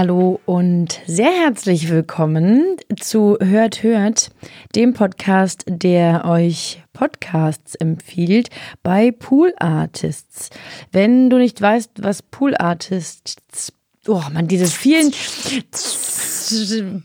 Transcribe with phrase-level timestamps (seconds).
[0.00, 4.30] Hallo und sehr herzlich willkommen zu Hört Hört,
[4.74, 8.48] dem Podcast, der euch Podcasts empfiehlt
[8.82, 10.48] bei Pool Artists.
[10.90, 13.74] Wenn du nicht weißt, was Pool Artists
[14.08, 15.12] Oh man, diese vielen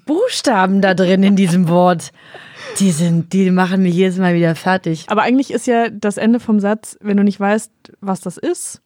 [0.06, 2.14] Buchstaben da drin in diesem Wort.
[2.80, 5.04] Die sind, die machen mich jedes Mal wieder fertig.
[5.08, 8.82] Aber eigentlich ist ja das Ende vom Satz, wenn du nicht weißt, was das ist.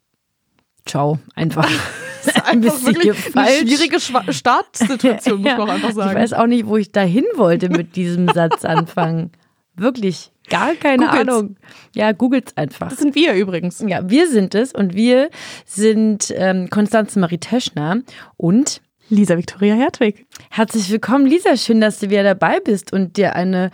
[0.89, 1.69] Ciao, einfach.
[2.25, 3.99] Das ist ein bisschen wirklich eine schwierige
[4.33, 6.09] Startsituation, muss man auch einfach sagen.
[6.09, 9.31] Ich weiß auch nicht, wo ich dahin wollte mit diesem Satz anfangen.
[9.77, 10.29] Wirklich.
[10.49, 11.21] Gar keine Googles.
[11.21, 11.55] Ahnung.
[11.95, 12.89] Ja, googelt's einfach.
[12.89, 13.81] Das sind wir übrigens.
[13.87, 15.29] Ja, wir sind es und wir
[15.65, 18.01] sind ähm, Konstanze Marie Teschner
[18.35, 20.25] und Lisa Victoria Hertwig.
[20.49, 21.55] herzlich willkommen, Lisa.
[21.55, 23.71] Schön, dass du wieder dabei bist und dir eine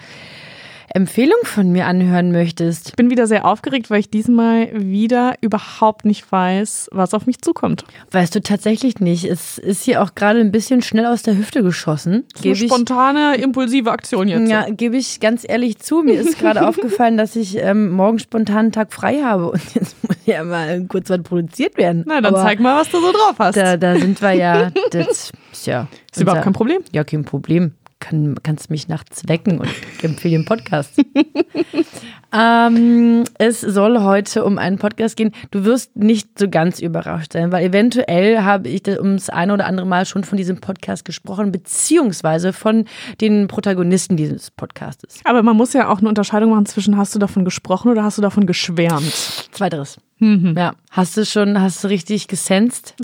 [0.96, 2.88] Empfehlung von mir anhören möchtest.
[2.88, 7.42] Ich bin wieder sehr aufgeregt, weil ich diesmal wieder überhaupt nicht weiß, was auf mich
[7.42, 7.84] zukommt.
[8.12, 9.26] Weißt du tatsächlich nicht.
[9.26, 12.24] Es ist hier auch gerade ein bisschen schnell aus der Hüfte geschossen.
[12.34, 14.50] So eine Gebe ich, spontane, impulsive Aktion jetzt.
[14.50, 16.02] ja, gebe ich ganz ehrlich zu.
[16.02, 19.98] Mir ist gerade aufgefallen, dass ich ähm, morgen spontan einen Tag frei habe und jetzt
[20.08, 22.06] muss ja mal kurz was produziert werden.
[22.08, 23.58] Na, dann Aber zeig mal, was du so drauf hast.
[23.58, 24.72] Da, da sind wir ja.
[24.92, 25.90] Das ist ja.
[26.14, 26.80] ist überhaupt kein Problem.
[26.94, 27.74] Ja, kein Problem.
[28.06, 29.70] Kann, kannst mich nachts wecken und
[30.04, 30.92] empfehle den Podcast.
[32.32, 35.32] ähm, es soll heute um einen Podcast gehen.
[35.50, 39.66] Du wirst nicht so ganz überrascht sein, weil eventuell habe ich das ums eine oder
[39.66, 42.86] andere Mal schon von diesem Podcast gesprochen, beziehungsweise von
[43.22, 45.22] den Protagonisten dieses Podcastes.
[45.24, 48.20] Aber man muss ja auch eine Unterscheidung machen zwischen hast du davon gesprochen oder hast
[48.20, 49.50] du davon geschwärmt.
[49.52, 49.98] Zweiteres.
[50.20, 50.54] Mhm.
[50.56, 50.76] Ja.
[50.92, 52.94] Hast du schon, hast du richtig gesenzt?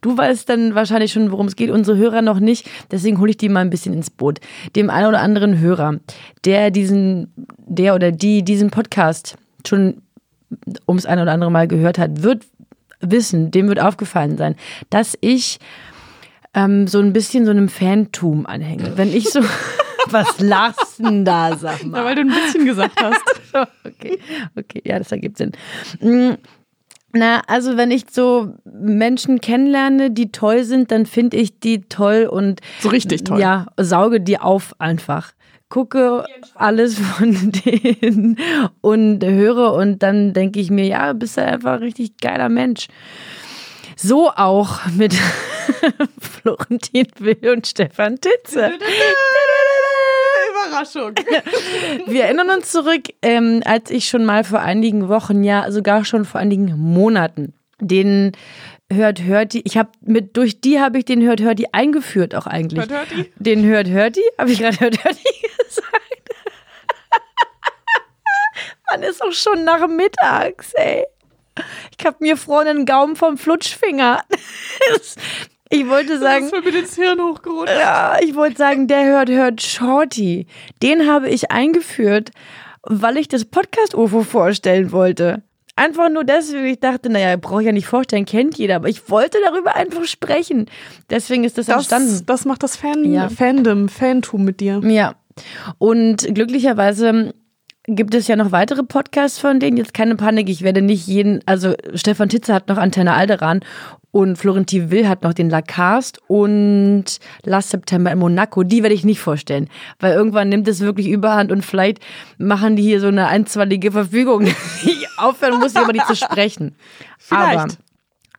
[0.00, 2.68] Du weißt dann wahrscheinlich schon, worum es geht, unsere Hörer noch nicht.
[2.90, 4.40] Deswegen hole ich die mal ein bisschen ins Boot.
[4.76, 6.00] Dem einen oder anderen Hörer,
[6.44, 10.02] der diesen, der oder die diesen Podcast schon
[10.88, 12.44] ums ein oder andere Mal gehört hat, wird
[13.00, 14.56] wissen, dem wird aufgefallen sein,
[14.90, 15.58] dass ich
[16.54, 18.96] ähm, so ein bisschen so einem Fantum anhänge.
[18.96, 19.40] Wenn ich so,
[20.06, 21.98] was lachst denn da, sag mal?
[21.98, 23.22] Ja, weil du ein bisschen gesagt hast.
[23.84, 24.18] okay,
[24.56, 25.52] okay, ja, das ergibt Sinn.
[27.12, 32.28] Na, also wenn ich so Menschen kennenlerne, die toll sind, dann finde ich die toll
[32.30, 33.40] und So richtig toll.
[33.40, 35.32] ja, sauge die auf einfach.
[35.68, 38.38] Gucke alles von denen
[38.80, 42.88] und höre und dann denke ich mir, ja, bist du einfach ein richtig geiler Mensch.
[43.96, 45.14] So auch mit
[46.20, 48.72] Florentin Will und Stefan Titze.
[50.66, 51.14] Überraschung.
[52.06, 56.24] Wir erinnern uns zurück, ähm, als ich schon mal vor einigen Wochen, ja sogar schon
[56.24, 58.32] vor einigen Monaten, den
[58.92, 62.80] Hört Hörti, ich habe mit durch die habe ich den Hört Hörti eingeführt auch eigentlich.
[62.80, 63.32] Hört Hörti?
[63.36, 65.22] Den Hört Hörti, habe ich gerade Hört Hörti
[65.64, 66.28] gesagt.
[68.90, 71.06] Man ist auch schon nach mittags, ey.
[71.98, 74.22] Ich habe mir vorne einen Gaumen vom Flutschfinger.
[75.72, 77.72] Ich wollte sagen, Das ist mir ins Hirn hochgerutscht.
[77.78, 80.46] ja, ich wollte sagen, der hört, hört Shorty.
[80.82, 82.30] Den habe ich eingeführt,
[82.82, 85.42] weil ich das Podcast-UFO vorstellen wollte.
[85.76, 89.08] Einfach nur deswegen, ich dachte, naja, brauche ich ja nicht vorstellen, kennt jeder, aber ich
[89.08, 90.66] wollte darüber einfach sprechen.
[91.08, 92.22] Deswegen ist das, Das, entstanden.
[92.26, 93.28] das macht das Fan, Ja.
[93.28, 94.80] Fandom, Fantum mit dir.
[94.84, 95.14] Ja.
[95.78, 97.32] Und glücklicherweise
[97.86, 99.76] gibt es ja noch weitere Podcasts von denen.
[99.78, 103.60] Jetzt keine Panik, ich werde nicht jeden, also Stefan Titze hat noch Antenne Alderan
[104.12, 107.04] und Florentin Will hat noch den Lacast und
[107.44, 108.62] Last September in Monaco.
[108.64, 109.68] Die werde ich nicht vorstellen,
[110.00, 112.00] weil irgendwann nimmt es wirklich überhand und vielleicht
[112.38, 114.46] machen die hier so eine einstweilige Verfügung,
[114.84, 116.74] ich aufhören muss, über die zu sprechen.
[117.18, 117.58] Vielleicht.
[117.58, 117.66] Aber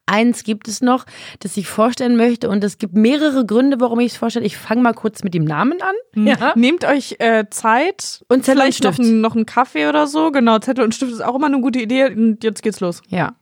[0.07, 1.05] Eins gibt es noch,
[1.39, 4.45] das ich vorstellen möchte und es gibt mehrere Gründe, warum ich es vorstelle.
[4.45, 6.25] Ich fange mal kurz mit dem Namen an.
[6.25, 6.51] Ja.
[6.55, 9.07] Nehmt euch äh, Zeit Und Zettel und vielleicht noch, Stift.
[9.07, 10.31] ein- noch einen Kaffee oder so.
[10.31, 12.07] Genau, Zettel und Stift ist auch immer eine gute Idee.
[12.13, 13.01] Und jetzt geht's los.
[13.07, 13.35] Ja.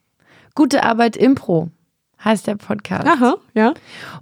[0.53, 1.71] Gute Arbeit Impro
[2.23, 3.07] heißt der Podcast.
[3.07, 3.73] Aha, ja.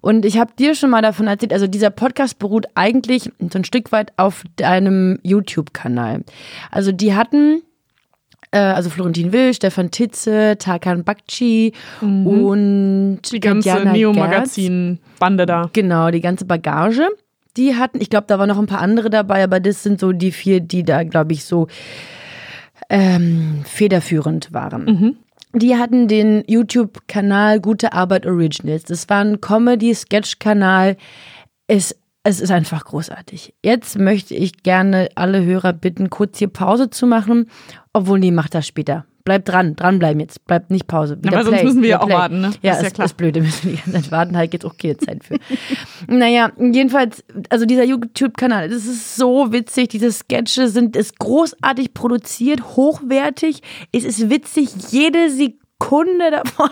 [0.01, 3.63] Und ich habe dir schon mal davon erzählt, also dieser Podcast beruht eigentlich so ein
[3.63, 6.23] Stück weit auf deinem YouTube-Kanal.
[6.71, 7.63] Also die hatten,
[8.51, 13.19] äh, also Florentin Will, Stefan Titze, Tarkan Bakci und Mhm.
[13.31, 13.83] Die ganze.
[13.85, 15.69] Neo-Magazin-Bande da.
[15.73, 17.07] Genau, die ganze Bagage.
[17.57, 20.11] Die hatten, ich glaube, da waren noch ein paar andere dabei, aber das sind so
[20.11, 21.67] die vier, die da, glaube ich, so
[22.89, 25.17] ähm, federführend waren.
[25.53, 28.83] Die hatten den YouTube-Kanal Gute Arbeit Originals.
[28.83, 30.97] Das war ein Comedy-Sketch-Kanal.
[31.67, 33.53] Es, es ist einfach großartig.
[33.63, 37.49] Jetzt möchte ich gerne alle Hörer bitten, kurz hier Pause zu machen.
[37.93, 39.05] Obwohl, nee, macht das später.
[39.27, 40.45] Bleibt dran, dranbleiben jetzt.
[40.47, 41.17] Bleibt nicht Pause.
[41.21, 42.51] Wieder sonst Play, müssen wir ja auch warten, ne?
[42.61, 43.07] Ja, ist ja klar.
[43.07, 45.35] ist blöd, wir müssen die ganze Zeit warten, halt jetzt auch keine Zeit für.
[46.07, 52.77] naja, jedenfalls, also dieser YouTube-Kanal, das ist so witzig, diese Sketche sind, ist großartig produziert,
[52.77, 56.69] hochwertig, es ist witzig, jede Sekunde davon.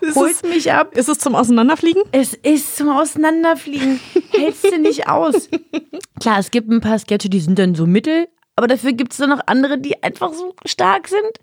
[0.14, 0.96] holt mich ab.
[0.96, 2.02] Ist es zum Auseinanderfliegen?
[2.12, 4.00] Es ist zum Auseinanderfliegen.
[4.30, 5.50] Hältst du nicht aus.
[6.20, 8.28] Klar, es gibt ein paar Sketche, die sind dann so mittel,
[8.58, 11.38] aber dafür gibt es dann noch andere, die einfach so stark sind.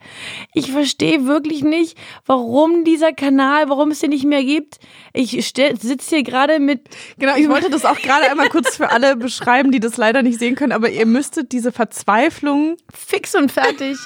[0.54, 4.80] Ich verstehe wirklich nicht, warum dieser Kanal, warum es den nicht mehr gibt.
[5.14, 6.90] Ich sitze hier gerade mit.
[7.18, 10.40] Genau, ich wollte das auch gerade einmal kurz für alle beschreiben, die das leider nicht
[10.40, 12.76] sehen können, aber ihr müsstet diese Verzweiflung.
[12.94, 13.98] Fix und fertig.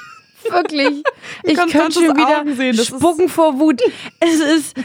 [0.48, 1.02] Wirklich.
[1.44, 2.78] Ich könnte schon wieder sehen.
[2.78, 3.82] spucken vor Wut.
[4.20, 4.78] Es ist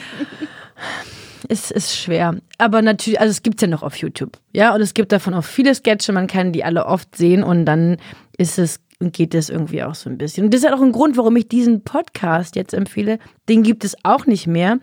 [1.49, 2.37] es ist schwer.
[2.59, 4.39] Aber natürlich, also es gibt es ja noch auf YouTube.
[4.53, 7.65] Ja, und es gibt davon auch viele Sketche, man kann die alle oft sehen und
[7.67, 7.99] dann
[8.37, 10.45] ist es, geht es irgendwie auch so ein bisschen.
[10.45, 13.19] Und das ist halt auch ein Grund, warum ich diesen Podcast jetzt empfehle.
[13.49, 14.79] Den gibt es auch nicht mehr.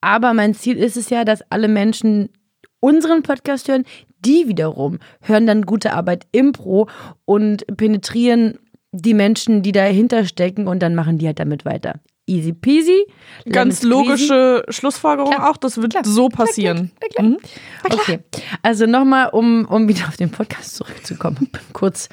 [0.00, 2.30] Aber mein Ziel ist es ja, dass alle Menschen
[2.80, 3.84] unseren Podcast hören,
[4.24, 6.88] die wiederum hören dann gute Arbeit Impro
[7.24, 8.58] und penetrieren
[8.92, 13.06] die Menschen, die dahinter stecken und dann machen die halt damit weiter easy peasy.
[13.48, 16.90] Ganz logische Schlussfolgerung klar, auch, das wird klar, so passieren.
[17.14, 17.38] Klar, mhm.
[17.90, 18.20] Okay,
[18.62, 22.08] also nochmal, um, um wieder auf den Podcast zurückzukommen, kurz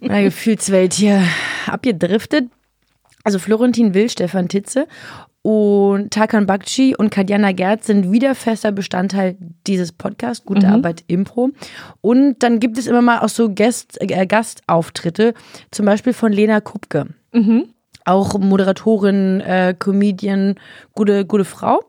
[0.00, 1.22] meine Gefühlswelt hier
[1.66, 2.48] abgedriftet.
[3.24, 4.86] Also Florentin Will, Stefan Titze
[5.42, 9.36] und Tarkan Bakci und Kadjana Gerd sind wieder fester Bestandteil
[9.66, 10.74] dieses Podcasts, Gute mhm.
[10.74, 11.50] Arbeit Impro.
[12.00, 15.34] Und dann gibt es immer mal auch so Gast, äh, Gastauftritte,
[15.70, 17.08] zum Beispiel von Lena Kupke.
[17.32, 17.68] Mhm
[18.08, 20.56] auch Moderatorin, äh, Comedian,
[20.94, 21.84] gute, gute Frau.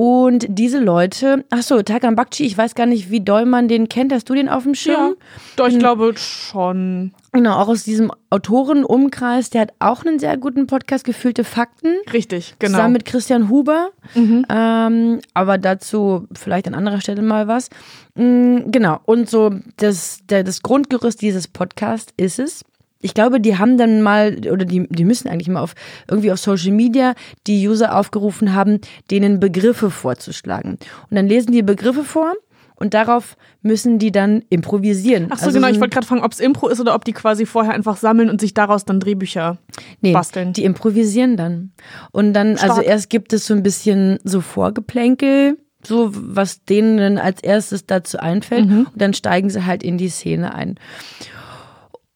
[0.00, 3.88] Und diese Leute, ach so, Takan Bakci, ich weiß gar nicht, wie doll man den
[3.88, 4.12] kennt.
[4.12, 5.16] Hast du den auf dem Schirm?
[5.18, 5.24] Ja,
[5.56, 7.12] doch, ich glaube schon.
[7.32, 9.50] Genau, auch aus diesem Autorenumkreis.
[9.50, 11.96] Der hat auch einen sehr guten Podcast, Gefühlte Fakten.
[12.12, 12.76] Richtig, genau.
[12.76, 13.90] Zusammen mit Christian Huber.
[14.14, 14.46] Mhm.
[14.48, 17.68] Ähm, aber dazu vielleicht an anderer Stelle mal was.
[18.14, 22.64] Mhm, genau, und so das, der, das Grundgerüst dieses Podcasts ist es,
[23.00, 25.74] ich glaube, die haben dann mal, oder die, die müssen eigentlich mal auf
[26.08, 27.14] irgendwie auf Social Media
[27.46, 28.80] die User aufgerufen haben,
[29.10, 30.78] denen Begriffe vorzuschlagen.
[31.10, 32.34] Und dann lesen die Begriffe vor
[32.74, 35.26] und darauf müssen die dann improvisieren.
[35.30, 37.12] Ach so, also genau, ich wollte gerade fragen, ob es Impro ist oder ob die
[37.12, 39.58] quasi vorher einfach sammeln und sich daraus dann Drehbücher
[40.00, 40.52] nee, basteln.
[40.52, 41.72] Die improvisieren dann.
[42.12, 42.78] Und dann, also Stark.
[42.78, 48.18] also erst gibt es so ein bisschen so Vorgeplänkel, so was denen als erstes dazu
[48.18, 48.88] einfällt, mhm.
[48.92, 50.78] und dann steigen sie halt in die Szene ein.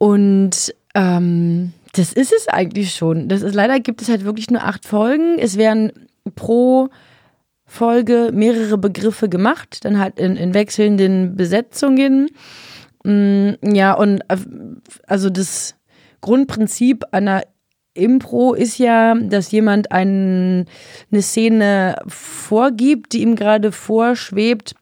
[0.02, 3.28] Und ähm, das ist es eigentlich schon.
[3.28, 5.38] Das ist, leider gibt es halt wirklich nur acht Folgen.
[5.38, 5.93] Es werden
[6.34, 6.88] pro
[7.66, 12.31] Folge mehrere Begriffe gemacht, dann halt in, in wechselnden Besetzungen.
[13.04, 14.38] Mm, ja, und äh,
[15.06, 15.76] also das
[16.20, 17.43] Grundprinzip einer
[17.94, 20.66] Impro ist ja, dass jemand ein,
[21.12, 24.75] eine Szene vorgibt, die ihm gerade vorschwebt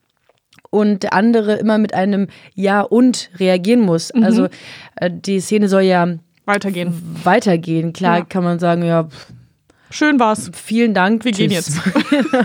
[0.70, 4.12] und der andere immer mit einem Ja und reagieren muss.
[4.14, 4.22] Mhm.
[4.25, 4.49] Also
[4.96, 6.06] äh, die Szene soll ja
[6.44, 6.94] weitergehen.
[7.25, 7.93] Weitergehen.
[7.93, 8.25] Klar ja.
[8.25, 9.08] kann man sagen, ja.
[9.90, 10.50] Schön war's.
[10.54, 11.25] Vielen Dank.
[11.25, 11.81] Wir gehen jetzt.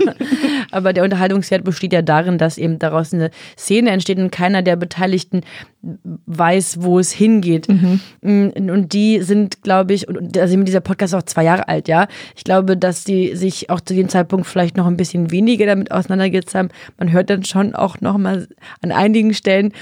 [0.72, 4.74] Aber der Unterhaltungswert besteht ja darin, dass eben daraus eine Szene entsteht und keiner der
[4.74, 5.42] Beteiligten
[6.26, 7.68] weiß, wo es hingeht.
[7.68, 8.00] Mhm.
[8.20, 12.08] Und die sind, glaube ich, und also dieser Podcast ist auch zwei Jahre alt, ja.
[12.34, 15.92] Ich glaube, dass die sich auch zu dem Zeitpunkt vielleicht noch ein bisschen weniger damit
[15.92, 16.68] auseinandergesetzt haben.
[16.98, 18.48] Man hört dann schon auch noch mal
[18.82, 19.72] an einigen Stellen,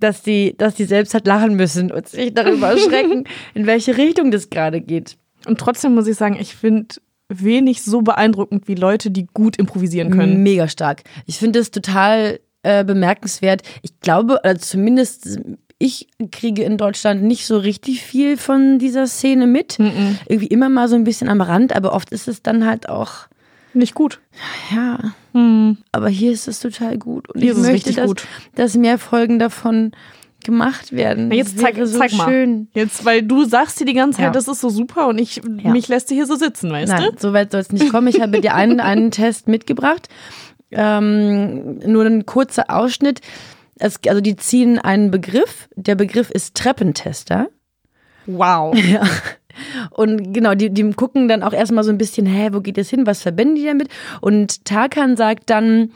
[0.00, 4.30] dass die, dass die selbst halt lachen müssen und sich darüber erschrecken, in welche Richtung
[4.30, 5.16] das gerade geht.
[5.46, 6.96] Und trotzdem muss ich sagen, ich finde
[7.28, 10.42] wenig so beeindruckend wie Leute, die gut improvisieren können.
[10.42, 11.02] Mega stark.
[11.26, 13.62] Ich finde es total äh, bemerkenswert.
[13.82, 15.40] Ich glaube, also zumindest
[15.78, 19.78] ich kriege in Deutschland nicht so richtig viel von dieser Szene mit.
[19.78, 20.16] Mm -mm.
[20.28, 23.26] Irgendwie immer mal so ein bisschen am Rand, aber oft ist es dann halt auch
[23.74, 24.20] nicht gut.
[24.74, 25.14] Ja.
[25.32, 25.78] Mm.
[25.92, 27.28] Aber hier ist es total gut.
[27.28, 28.26] Und hier ich möchte, dass, gut.
[28.54, 29.92] dass mehr Folgen davon
[30.44, 31.28] gemacht werden.
[31.28, 32.66] Na jetzt zeig, so zeig mal.
[32.74, 34.30] Jetzt, weil du sagst dir die ganze Zeit, ja.
[34.30, 35.70] das ist so super und ich ja.
[35.70, 37.18] mich lässt du hier so sitzen, weißt Nein, du?
[37.18, 38.08] So weit soll es nicht kommen.
[38.08, 40.08] Ich habe dir einen, einen Test mitgebracht.
[40.70, 43.20] Ähm, nur ein kurzer Ausschnitt.
[43.78, 45.68] Es, also die ziehen einen Begriff.
[45.76, 47.48] Der Begriff ist Treppentester.
[48.26, 48.76] Wow.
[48.90, 49.02] Ja.
[49.90, 52.90] Und genau, die, die gucken dann auch erstmal so ein bisschen, hä, wo geht das
[52.90, 53.06] hin?
[53.06, 53.88] Was verbinden die damit?
[54.20, 55.92] Und Tarkan sagt dann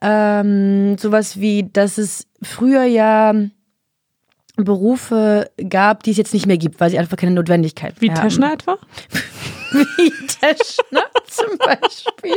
[0.00, 3.34] ähm, sowas wie, dass es früher ja
[4.56, 8.20] Berufe gab, die es jetzt nicht mehr gibt, weil sie einfach keine Notwendigkeit Wie haben.
[8.20, 8.78] Teschner etwa?
[9.72, 12.34] Wie Teschner zum Beispiel.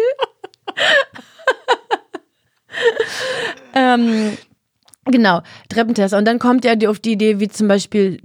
[3.75, 4.37] ähm,
[5.05, 6.17] genau, Treppentester.
[6.17, 8.21] Und dann kommt ja auf die Idee, wie zum Beispiel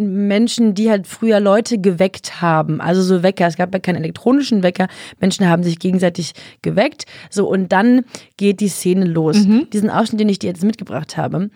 [0.00, 3.46] Menschen, die halt früher Leute geweckt haben, also so Wecker.
[3.46, 4.88] Es gab ja keinen elektronischen Wecker.
[5.20, 7.06] Menschen haben sich gegenseitig geweckt.
[7.30, 8.04] So, und dann
[8.36, 9.46] geht die Szene los.
[9.46, 9.68] Mhm.
[9.70, 11.50] Diesen Ausschnitt, den ich dir jetzt mitgebracht habe,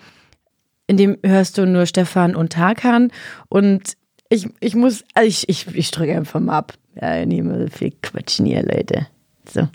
[0.86, 3.10] in dem hörst du nur Stefan und Tarkan.
[3.48, 3.94] Und
[4.28, 6.74] ich, ich muss, also ich, ich, ich drücke einfach mal ab.
[7.00, 9.06] Ja, ich nehme viel Quatschen hier, Leute.
[9.48, 9.68] So.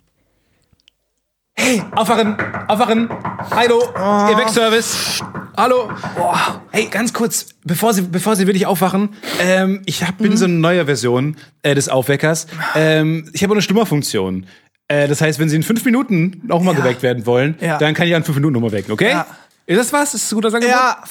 [1.62, 2.38] Hey, aufwachen,
[2.70, 3.10] aufwachen.
[3.52, 3.82] Hallo,
[4.32, 5.22] ihr Wegservice.
[5.58, 5.92] Hallo.
[6.72, 9.10] Hey, ganz kurz, bevor Sie, bevor Sie wirklich aufwachen,
[9.42, 12.48] ähm, ich hab, bin so eine neue Version äh, des Aufweckers.
[12.76, 14.46] Ähm, ich habe eine Stummerfunktion.
[14.88, 17.78] Äh, das heißt, wenn Sie in fünf Minuten noch mal geweckt werden wollen, Ja.
[17.78, 19.10] dann kann ich an fünf Minuten nochmal wecken, okay?
[19.10, 19.26] Ja.
[19.66, 20.14] Ist das was?
[20.14, 20.70] Ist das ein guter Angebot?
[20.72, 21.04] Ja,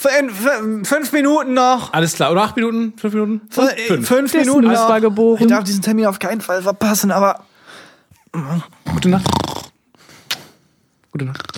[0.82, 1.92] fünf Minuten noch.
[1.92, 2.32] Alles klar.
[2.32, 2.94] Oder acht Minuten?
[2.96, 3.42] Fünf Minuten?
[3.50, 4.08] Fünf, Fünf.
[4.08, 5.40] fünf Minuten war geboren.
[5.42, 7.44] Ich darf diesen Termin auf keinen Fall verpassen, aber
[8.92, 9.26] Gute Nacht.
[11.18, 11.56] Gute Nacht.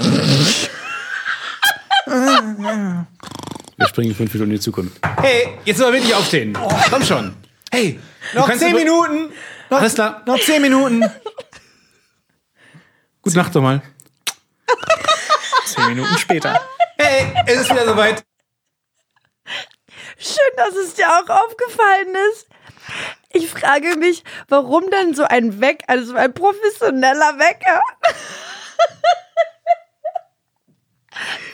[3.76, 4.98] Wir springen fünf Minuten in die Zukunft.
[5.20, 6.56] Hey, jetzt aber wirklich aufstehen.
[6.88, 7.36] Komm schon.
[7.70, 8.00] Hey,
[8.32, 9.32] noch zehn Minuten.
[9.68, 10.22] Noch, Alles klar.
[10.24, 11.02] noch zehn Minuten.
[13.20, 13.82] Gute Nacht doch mal.
[15.66, 16.58] zehn Minuten später.
[16.96, 18.24] Hey, es ist wieder soweit.
[20.18, 22.46] Schön, dass es dir auch aufgefallen ist.
[23.32, 27.80] Ich frage mich, warum denn so ein Weck, also so ein professioneller Wecker,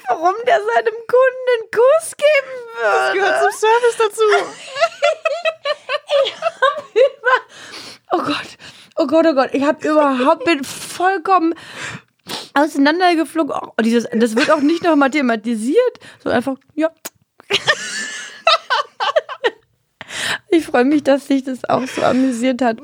[0.08, 3.18] warum der seinem Kunden einen Kuss geben würde.
[3.18, 4.22] Gehört zum Service dazu.
[8.12, 8.56] Oh Gott,
[8.96, 11.54] oh Gott, oh Gott, ich habe überhaupt bin vollkommen
[12.54, 13.52] auseinandergeflogen.
[13.52, 16.90] Oh, dieses, das wird auch nicht noch mathematisiert, so einfach, ja.
[20.48, 22.78] Ich freue mich, dass sich das auch so amüsiert hat.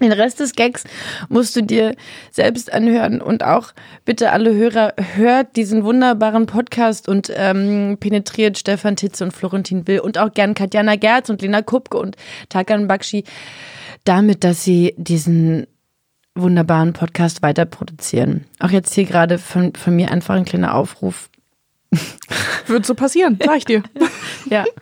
[0.00, 0.84] Den Rest des Gags
[1.28, 1.94] musst du dir
[2.30, 3.72] selbst anhören und auch
[4.04, 10.00] bitte alle Hörer hört diesen wunderbaren Podcast und ähm, penetriert Stefan Titze und Florentin Will
[10.00, 12.16] und auch gern Katjana Gerz und Lena Kupke und
[12.48, 13.24] Tarkan Bakshi
[14.04, 15.66] damit, dass sie diesen
[16.34, 18.44] wunderbaren Podcast weiter produzieren.
[18.60, 21.30] Auch jetzt hier gerade von, von mir einfach ein kleiner Aufruf.
[22.66, 23.82] Wird so passieren, sag ich dir.
[24.48, 24.64] Ja.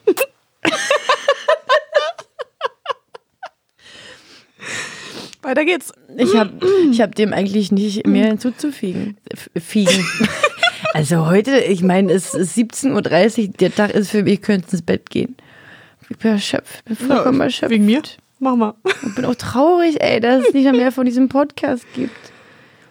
[5.44, 5.92] Weiter geht's.
[6.16, 6.50] Ich habe
[6.90, 9.16] ich hab dem eigentlich nicht mehr hinzuzufügen.
[9.58, 10.04] Fiegen.
[10.92, 12.92] Also heute, ich meine, es ist 17.30
[13.48, 15.34] Uhr, der Tag ist für mich, ich könnte ins Bett gehen.
[16.08, 17.70] Ich bin erschöpft, bin vollkommen erschöpft.
[17.72, 18.00] Wegen mir?
[18.38, 18.74] Mach mal.
[19.04, 22.14] Ich bin auch traurig, ey, dass es nicht mehr von diesem Podcast gibt.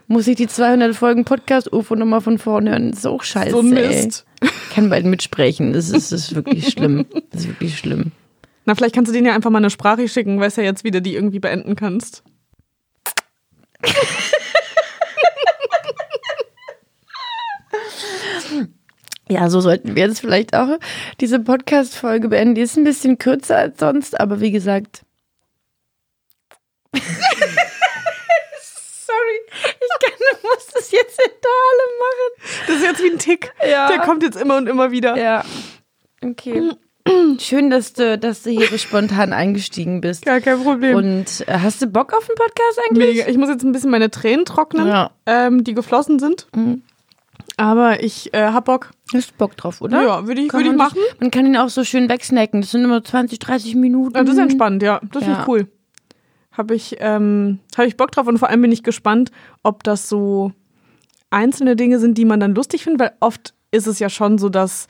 [0.08, 2.90] Muss ich die 200 Folgen Podcast-UFO nochmal von vorne hören?
[2.90, 4.26] Das ist auch scheiße, So Mist.
[4.42, 4.50] ey.
[4.50, 7.06] Ich kann bald mitsprechen, das ist, das ist wirklich schlimm.
[7.32, 8.12] Das ist wirklich schlimm.
[8.66, 10.92] Na, vielleicht kannst du denen ja einfach mal eine Sprache schicken, weißt ja jetzt, wie
[10.92, 12.22] du die irgendwie beenden kannst.
[19.30, 20.78] Ja, so sollten wir jetzt vielleicht auch
[21.20, 22.54] diese Podcast-Folge beenden.
[22.56, 25.02] Die ist ein bisschen kürzer als sonst, aber wie gesagt.
[26.94, 27.02] Sorry,
[29.64, 30.14] ich kann,
[30.44, 32.30] muss das jetzt in Thale machen.
[32.68, 33.52] Das ist jetzt wie ein Tick.
[33.68, 33.88] Ja.
[33.88, 35.18] Der kommt jetzt immer und immer wieder.
[35.18, 35.44] Ja.
[36.24, 36.74] Okay.
[37.40, 40.26] Schön, dass du, dass du hier so spontan eingestiegen bist.
[40.26, 40.96] Gar kein Problem.
[40.96, 43.16] Und äh, hast du Bock auf den Podcast eigentlich?
[43.18, 43.30] Mega.
[43.30, 45.12] Ich muss jetzt ein bisschen meine Tränen trocknen, Ja.
[45.26, 46.48] ähm, die geflossen sind.
[47.58, 48.92] Aber ich äh, hab Bock.
[49.14, 50.02] Hast du Bock drauf, oder?
[50.02, 51.00] Ja, würde ich, Kann würd ich machen.
[51.20, 52.62] Man kann ihn auch so schön wegsnacken.
[52.62, 54.16] Das sind immer 20, 30 Minuten.
[54.16, 55.00] Ja, das ist entspannt, ja.
[55.12, 55.42] Das finde Ja.
[55.42, 55.68] ich cool.
[56.54, 59.32] Habe ich, ähm, hab ich Bock drauf und vor allem bin ich gespannt,
[59.64, 60.52] ob das so
[61.32, 64.50] einzelne Dinge sind, die man dann lustig findet, weil oft ist es ja schon so,
[64.50, 64.88] dass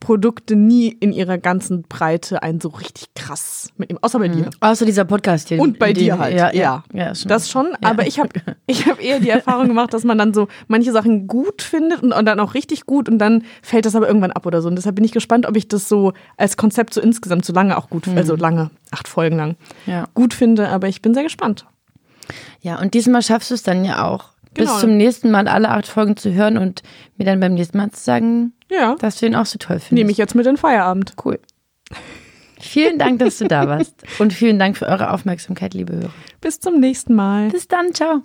[0.00, 3.98] Produkte nie in ihrer ganzen Breite einen so richtig krass mitnehmen.
[4.02, 4.50] Außer bei dir.
[4.60, 5.60] Außer dieser Podcast hier.
[5.60, 6.36] Und bei Den- dir halt.
[6.36, 6.84] Ja, ja.
[6.92, 7.14] ja.
[7.14, 7.28] schon.
[7.28, 7.90] Das schon, Ja.
[7.90, 8.28] aber ich habe
[8.66, 12.12] ich hab eher die Erfahrung gemacht, dass man dann so manche Sachen gut findet und,
[12.12, 14.68] und dann auch richtig gut und dann fällt das aber irgendwann ab oder so.
[14.68, 17.76] Und deshalb bin ich gespannt, ob ich das so als Konzept so insgesamt so lange
[17.78, 19.92] auch gut, also lange, acht Folgen lang, Mhm.
[19.92, 20.04] Ja.
[20.14, 20.68] gut finde.
[20.68, 21.66] Aber ich bin sehr gespannt.
[22.60, 24.72] Ja, und diesmal schaffst du es dann ja auch genau.
[24.72, 26.82] bis zum nächsten Mal alle acht Folgen zu hören und
[27.16, 28.96] mir dann beim nächsten Mal zu sagen, ja.
[28.96, 29.92] dass du ihn auch so toll findest.
[29.92, 31.14] Nehme ich jetzt mit in Feierabend.
[31.24, 31.38] Cool.
[32.58, 34.02] Vielen Dank, dass du da warst.
[34.18, 36.10] Und vielen Dank für eure Aufmerksamkeit, liebe Hörer.
[36.40, 37.48] Bis zum nächsten Mal.
[37.48, 38.22] Bis dann, ciao.